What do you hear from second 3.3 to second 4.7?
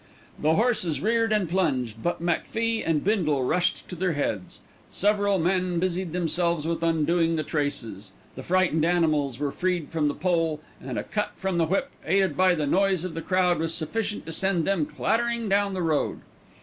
rushed to their heads.